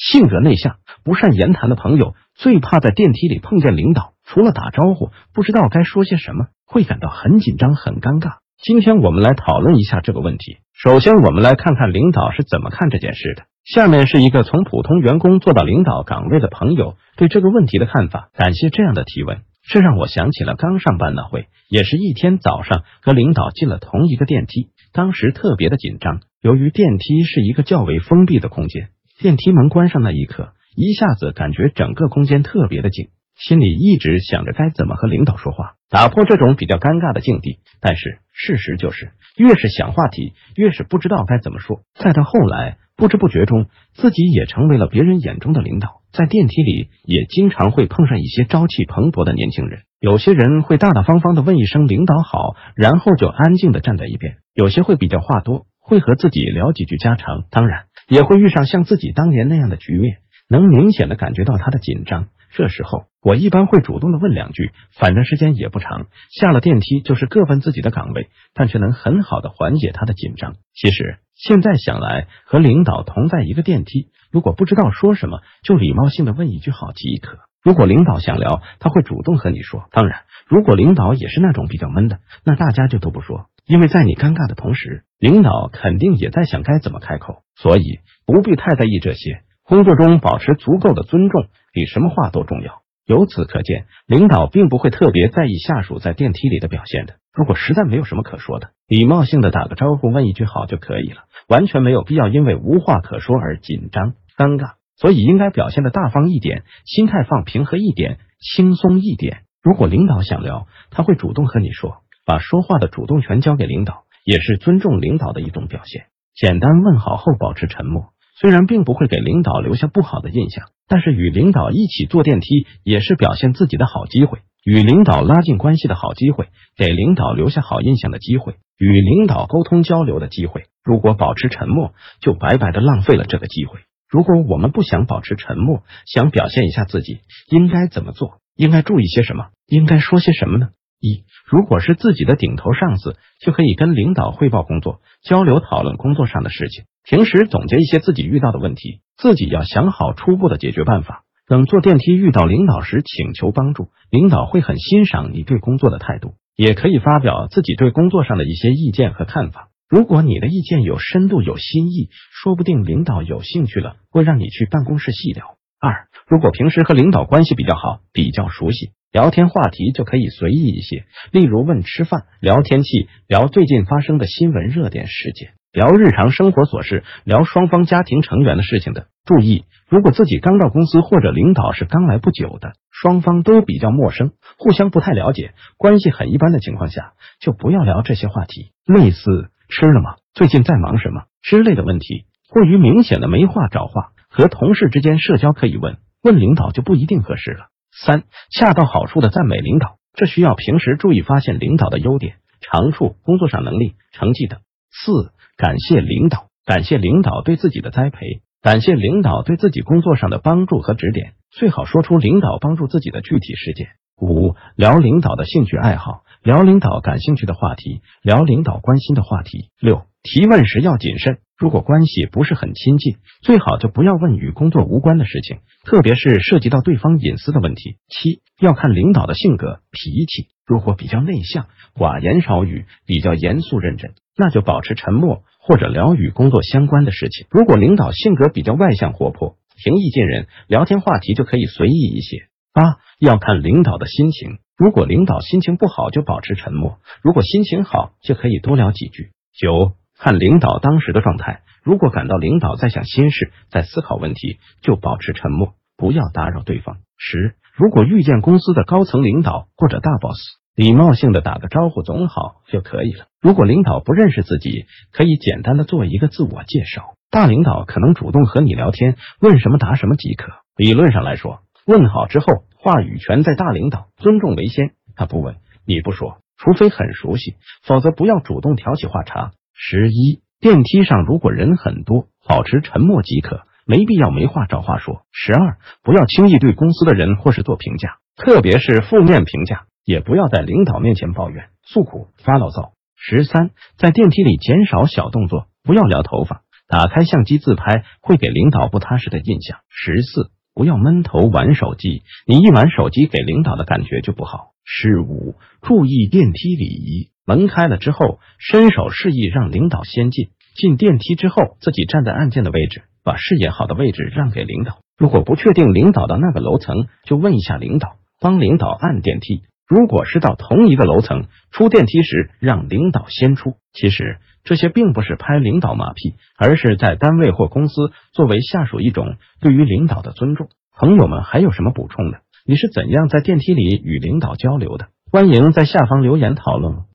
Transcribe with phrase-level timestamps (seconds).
[0.00, 8.38] 性格内向、不善言谈的朋友，最怕在电梯里碰见领导，除了打招呼，不知道该说些什么，会感到很紧张、很尴尬。
[8.62, 10.56] 今天我们来讨论一下这个问题。
[10.72, 13.44] 首先，我们来看看领导是怎么看这件事的。
[13.62, 18.30] 下面是一个从普通员工做到领导岗位的朋友对这个问题的看法。
[18.32, 26.20] 感谢这样的提问，这让我想起了刚上班那会，也是一天早上和领导进了同一个电梯，当时特别的紧张。
[26.40, 28.88] 由于电梯是一个较为封闭的空间，
[29.20, 37.58] 电梯门关上那一刻，一下子感觉整个空间特别的静，心里一直想着该怎么和领导说话，打破这种比较尴尬的境地。
[37.82, 41.82] 但是事实就是，越是想话题，越是不知道该怎么说。
[41.94, 42.78] 再到后来。
[42.96, 43.64] 不知不觉中，
[43.94, 46.02] 自己也成为了别人眼中的领导。
[46.12, 49.84] 在电梯里，也经常会碰上一些朝气蓬勃的年轻人。
[50.00, 57.44] 有些人会大大方方的问一声“领导好”，然后就安静的站在一边；有些会比较话多，会和自己聊几句家常。
[57.50, 62.26] 当然，也会遇上像自己当年那样的局面，能明显的感觉到他的紧张。
[62.52, 70.56] 这时候，我一般会主动的问两句，反正时间也不长，下了电梯就是各奔自己的岗位，但却能很好的缓解他的紧张。
[70.74, 71.18] 其实。
[71.36, 77.38] 现在想来，和领导同在一个电梯，如果不知道说什么，就礼貌性的问一句好即可。
[77.62, 79.84] 如果领导想聊，他会主动和你说。
[79.90, 89.42] 当然，如果领导也是那种比较闷的，那大家就都不说，因为在你尴尬的同时，领导肯定也在想该怎么开口，所以不必太在意这些。
[89.62, 92.82] 工作中保持足够的尊重，比什么话都重要。
[93.06, 97.14] 由此可见，领导并不会特别在意下属在电梯里的表现的。
[97.32, 104.72] 如果实在没有什么可说的，礼貌性的打个招呼，问一句好就可以了，完全没有必要因为无话可说而紧张尴尬。
[104.96, 109.42] 所以应该表现的大方一点，心态放平和一点，轻松一点。
[109.62, 111.98] 如果领导想聊，他会主动和你说，
[112.30, 116.04] 把说话的主动权交给领导，也是尊重领导的一种表现。
[116.32, 118.12] 简单问好后保持沉默。
[118.38, 130.66] 虽然并不会给领导留下不好的印象，但是与领导一起坐电梯也是表现自己的好机会，与领导拉近关系的好机会，给领导留下好印象的机会，与领导沟通交流的机会。
[130.84, 133.80] 如果保持沉默，就白白的浪费了这个机会。
[134.08, 138.38] 如果我们不想保持沉默，想表现一下自己，应该怎么做？
[138.54, 139.48] 应该注意些什么？
[139.66, 140.68] 应该说些什么呢？
[141.00, 146.84] 一，如果是自己的顶头上司，就可以跟领导汇报工作，交流讨论工作上的事情。
[147.02, 151.24] 平时总结一些自己遇到的问题，自己要想好初步的解决办法。
[151.48, 156.34] 等坐电梯遇到领导时，请求帮助，领导会很欣赏你对工作的态度。
[156.54, 159.70] 也可以发表自己对工作上的一些意见和看法。
[159.88, 165.56] 如果你的意见有深度、有新意，说不定领导有兴趣了，会让你去办公室细聊。
[165.80, 175.52] 二，如果平时和领导关系比较好，比较熟悉，聊天话题就可以随意一些，例如问吃饭、聊天气、聊最近发生的新闻热点事件。
[175.72, 179.06] 聊日常生活琐事，聊双方家庭成员的事情的。
[179.24, 188.72] 注意，如果自己刚到公司或者领导是刚来不久的，双方都比较陌生，互相不太了解，关系很一般的情况下，就不要聊这些话题。
[188.84, 190.16] 类似吃了吗？
[190.34, 197.66] 最近在忙什么之类的问题，过于明显的没话找话，和同事之间社交可以问，问领导就不一定合适了。
[197.92, 204.60] 三，恰到好处的赞美领导，这需要平时注意发现领导的优点、长处、工作上能力、成绩等。
[204.90, 205.32] 四。
[205.56, 213.88] 感谢领导，感谢领导对自己的栽培，感谢领导对自己工作上的帮助和指点，最好说出领导帮助自己的具体事件。
[214.16, 219.68] 五、聊领导的兴趣爱好，聊领导感兴趣的话题，聊领导关心的话题。
[219.78, 227.98] 六、提问时要谨慎，如果关系不是很亲近，最好就不要问与工作无关的事情，特别是涉及到对方隐私的问题。
[228.08, 234.14] 七、要看领导的性格脾气，如果比较内向、寡言少语，比较严肃认真。
[234.38, 237.46] 那就保持沉默，或者聊与工作相关的事情。
[237.50, 242.48] 如果领导性格比较外向活泼、平易近人，聊天话题就可以随意一些。
[242.72, 249.32] 八要看领导的心情，如果领导心情不好，就保持沉默；如果心情好，就可以多聊几句。
[249.52, 256.98] 九看领导当时的状态，如果感到领导在想心事，在思考问题，就保持沉默，不要打扰对方。
[257.16, 260.38] 十如果遇见公司的高层领导或者大 boss。
[260.76, 263.26] 礼貌性的打个招呼总好就可以了。
[263.42, 267.16] 如果领导不认识自己，可以简单的做一个自我介绍。
[267.28, 270.52] 大领导可能主动和你聊天，问什么答什么即可。
[270.76, 274.92] 理论上来说，问好之后，话语权在大领导，尊重为先。
[275.16, 279.50] 他不问，你不说，除非很熟悉，否则不要主动挑起话茬。
[279.74, 285.22] 十一，电梯上如果人很多，保持沉默即可，没必要没话找话说。
[285.32, 289.86] 十二，不要轻易对公司的人或是做评价，特别是负面评价。
[290.04, 292.94] 也不要在领导面前抱怨、诉苦、发牢骚。
[293.14, 299.78] 十三，在电梯里减少小动作，不要撩头发，打开相机自拍会给领导不踏实的印象。
[299.88, 304.70] 十四，不要闷头玩手机，你一玩手机给领导的感觉就不好。
[304.84, 314.98] 十五，注意电梯礼仪，门开了之后伸手示意让领导先进，进电梯之后自己站在按键的位置，把视野好的位置让给领导。
[315.18, 319.64] 如果不确定领导到那个楼层，就问一下领导，帮领导按电梯。
[319.88, 323.74] 如果是到同一个楼层，出电梯时让领导先出。
[323.92, 330.68] 其实这些并不是拍领导马屁，而是在单位或公司作为下属一种对于领导的尊重。
[330.96, 332.42] 朋友们还有什么补充的？
[332.64, 335.08] 你是怎样在电梯里与领导交流的？
[335.32, 337.09] 欢迎在下方留言讨论。